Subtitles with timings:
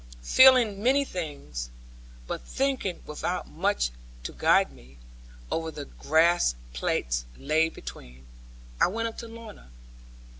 [0.23, 1.69] Feeling many things,
[2.25, 3.91] but thinking without much
[4.23, 4.97] to guide me,
[5.51, 8.25] over the grass plats laid between,
[8.81, 9.69] I went up to Lorna.